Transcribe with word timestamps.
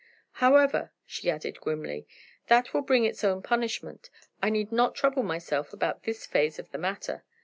"However," 0.41 0.91
she 1.05 1.29
added 1.29 1.59
grimly, 1.61 2.07
"that 2.47 2.73
will 2.73 2.81
bring 2.81 3.05
its 3.05 3.23
own 3.23 3.43
punishment. 3.43 4.09
I 4.41 4.49
need 4.49 4.71
not 4.71 4.95
trouble 4.95 5.21
myself 5.21 5.73
about 5.73 6.05
this 6.05 6.25
phase 6.25 6.57
of 6.57 6.71
the 6.71 6.79
matter. 6.79 7.23